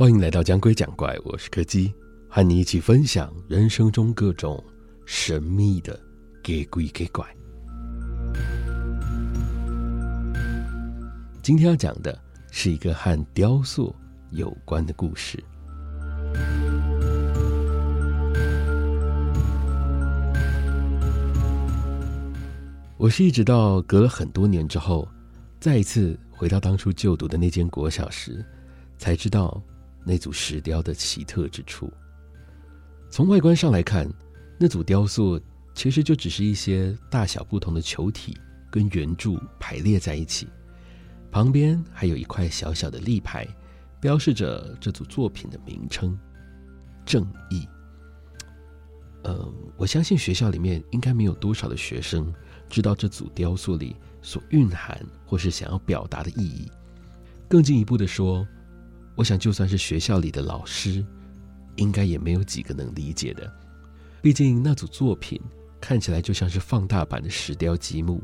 [0.00, 1.92] 欢迎来到讲鬼讲怪，我是柯基，
[2.26, 4.64] 和你一起分享人生中各种
[5.04, 6.00] 神秘的
[6.42, 7.22] 给鬼给怪。
[11.42, 12.18] 今天要讲的
[12.50, 13.94] 是一个和雕塑
[14.30, 15.38] 有关的故事。
[22.96, 25.06] 我是一直到隔了很多年之后，
[25.60, 28.42] 再一次回到当初就读的那间国小时，
[28.96, 29.62] 才知道。
[30.04, 31.92] 那组石雕的奇特之处，
[33.10, 34.08] 从外观上来看，
[34.58, 35.40] 那组雕塑
[35.74, 38.36] 其实就只是一些大小不同的球体
[38.70, 40.48] 跟圆柱排列在一起，
[41.30, 43.46] 旁边还有一块小小的立牌，
[44.00, 46.18] 标示着这组作品的名称
[47.04, 47.68] “正义”。
[49.22, 52.32] 呃，我相信学校里面应该没有多少的学生
[52.70, 56.70] 知道这组雕塑里所蕴含或是想要表达的意义。
[57.46, 58.46] 更进一步的说，
[59.20, 61.04] 我想，就算是学校里的老师，
[61.76, 63.52] 应该也没有几个能理解的。
[64.22, 65.38] 毕竟那组作品
[65.78, 68.22] 看起来就像是放大版的石雕积木，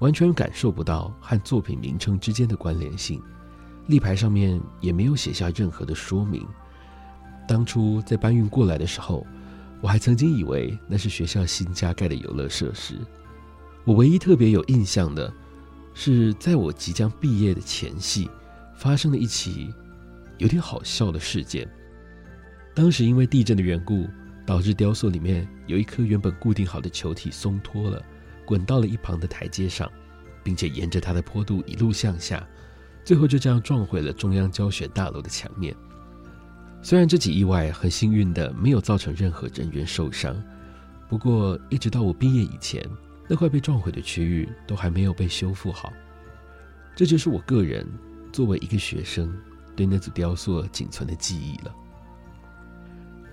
[0.00, 3.22] 完全感受不到和作品名称之间的关联性。
[3.86, 6.44] 立牌上面也没有写下任何的说明。
[7.46, 9.24] 当初在搬运过来的时候，
[9.80, 12.98] 我还曾经以为那是学校新加盖的游乐设施。
[13.84, 15.32] 我唯一特别有印象的，
[15.94, 18.28] 是在我即将毕业的前夕，
[18.74, 19.72] 发生了一起。
[20.40, 21.68] 有点好笑的事件。
[22.74, 24.08] 当时因为地震的缘故，
[24.46, 28.02] 导致雕塑里面有一颗原本固定好的球体松脱了，
[28.44, 29.90] 滚到了一旁的台阶上，
[30.42, 32.46] 并且沿着它的坡度一路向下，
[33.04, 35.74] 最后就这样撞毁了中央教学大楼的墙面。
[36.82, 40.42] 虽然这起意外很幸运的没有造成任何人员受伤，
[41.06, 42.82] 不过一直到我毕业以前，
[43.28, 45.92] 那块被撞毁的区域都还没有被修复好。
[46.96, 47.86] 这就是我个人
[48.32, 49.30] 作为一个学生。
[49.80, 51.74] 对那组雕塑仅存的记忆了。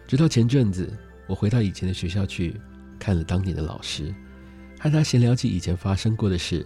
[0.08, 0.98] 直到前阵子，
[1.28, 2.58] 我回到以前的学校去，
[2.98, 4.16] 看了当年的老师，
[4.80, 6.66] 和他闲聊起以前发生过的事，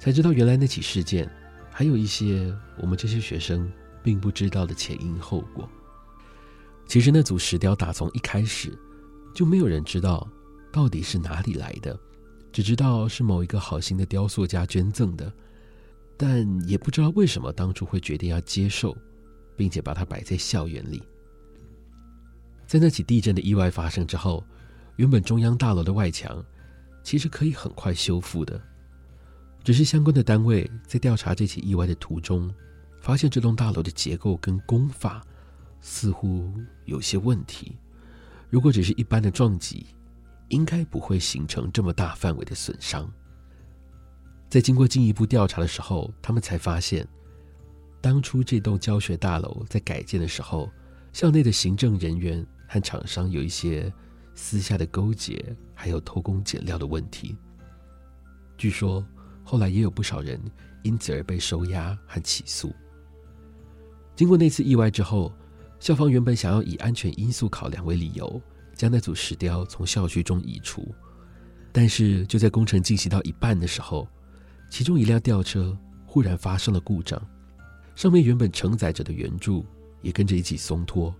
[0.00, 1.30] 才知道原来那起事件
[1.70, 3.70] 还有一些我们这些学生
[4.02, 5.68] 并不知道的前因后果。
[6.88, 8.76] 其实那组石雕打从一开始
[9.32, 10.28] 就没有人知道
[10.72, 11.96] 到底是哪里来的，
[12.50, 15.32] 只知道是某一个好心的雕塑家捐赠的。
[16.16, 18.96] 但也不知道为什么当初会决定要接受，
[19.56, 21.02] 并且把它摆在校园里。
[22.66, 24.44] 在那起地震的意外发生之后，
[24.96, 26.44] 原本中央大楼的外墙
[27.02, 28.60] 其实可以很快修复的，
[29.62, 32.52] 只是相关的单位在调查这起意外的途中，
[33.00, 35.22] 发现这栋大楼的结构跟工法
[35.80, 36.50] 似乎
[36.86, 37.76] 有些问题。
[38.48, 39.86] 如果只是一般的撞击，
[40.48, 43.12] 应该不会形成这么大范围的损伤。
[44.54, 47.04] 在经过进一步调查的时候，他们才发现，
[48.00, 50.70] 当初这栋教学大楼在改建的时候，
[51.12, 53.92] 校内的行政人员和厂商有一些
[54.36, 55.44] 私下的勾结，
[55.74, 57.36] 还有偷工减料的问题。
[58.56, 59.04] 据说
[59.42, 60.40] 后来也有不少人
[60.84, 62.72] 因此而被收押和起诉。
[64.14, 65.34] 经过那次意外之后，
[65.80, 68.40] 校方原本想要以安全因素考量为理由，
[68.76, 70.94] 将那组石雕从校区中移除，
[71.72, 74.06] 但是就在工程进行到一半的时候，
[74.74, 77.22] 其中一辆吊车忽然发生了故障，
[77.94, 79.64] 上面原本承载着的圆柱
[80.02, 81.14] 也跟着一起松脱，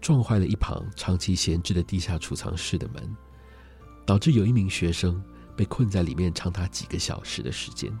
[0.00, 3.14] 撞坏了一旁长期闲置的地下储藏室的门，
[4.06, 5.22] 导致有一名学生
[5.54, 7.92] 被困在里面长达几个小时的时间。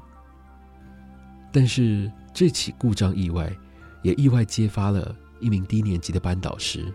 [1.52, 3.54] 但是这起故障意外
[4.02, 6.90] 也意外揭发了一名低年级的班导师，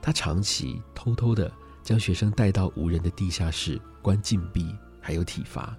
[0.00, 1.50] 他长期偷偷的
[1.82, 5.76] 将学生带到无人的地下室关禁闭，还有体罚。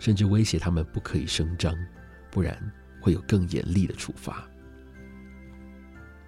[0.00, 1.76] 甚至威胁他们不可以声张，
[2.28, 2.58] 不然
[3.00, 4.48] 会有更严厉的处罚。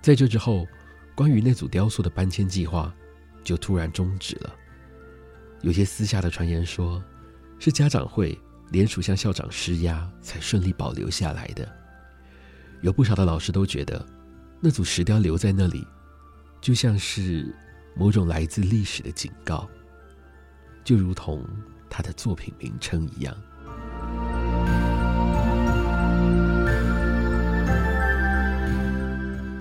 [0.01, 0.65] 在这之后，
[1.15, 2.95] 关于那组雕塑的搬迁计划
[3.43, 4.55] 就突然终止了。
[5.63, 7.03] 有些私下的传言说，
[7.59, 8.39] 是家长会
[8.71, 11.67] 联署向校长施压，才顺利保留下来的。
[12.81, 14.05] 有不少的老师都觉得，
[14.61, 15.87] 那组石雕留在那里，
[16.61, 17.55] 就像是
[17.97, 19.71] 某种来自历史的警告，
[20.83, 21.47] 就如同
[21.89, 23.37] 他的作品名称一样。